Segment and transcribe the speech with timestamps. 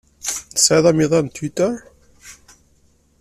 [0.53, 1.75] Tesɛiḍ amiḍan n Twitter?